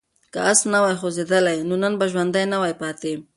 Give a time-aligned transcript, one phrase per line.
[0.33, 3.13] که آس نه وای خوځېدلی نو نن به ژوندی نه وای پاتې.